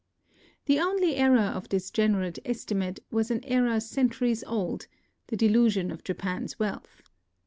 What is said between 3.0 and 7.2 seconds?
was an error centuries old,— the delusion of Japan's wealth.